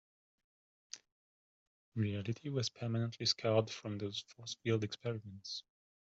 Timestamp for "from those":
3.69-4.21